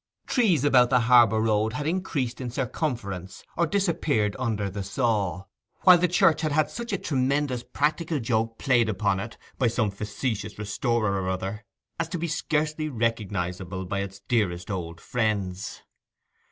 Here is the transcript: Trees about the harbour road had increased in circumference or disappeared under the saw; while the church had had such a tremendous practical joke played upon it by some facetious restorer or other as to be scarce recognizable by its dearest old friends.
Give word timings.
Trees 0.25 0.63
about 0.63 0.89
the 0.89 1.01
harbour 1.01 1.39
road 1.39 1.73
had 1.73 1.85
increased 1.85 2.41
in 2.41 2.49
circumference 2.49 3.43
or 3.55 3.67
disappeared 3.67 4.35
under 4.39 4.67
the 4.67 4.81
saw; 4.81 5.43
while 5.81 5.97
the 5.99 6.07
church 6.07 6.41
had 6.41 6.51
had 6.51 6.71
such 6.71 6.91
a 6.91 6.97
tremendous 6.97 7.61
practical 7.61 8.19
joke 8.19 8.57
played 8.57 8.89
upon 8.89 9.19
it 9.19 9.37
by 9.59 9.67
some 9.67 9.91
facetious 9.91 10.57
restorer 10.57 11.21
or 11.21 11.29
other 11.29 11.65
as 11.99 12.09
to 12.09 12.17
be 12.17 12.27
scarce 12.27 12.73
recognizable 12.79 13.85
by 13.85 13.99
its 13.99 14.21
dearest 14.27 14.71
old 14.71 14.99
friends. 14.99 15.83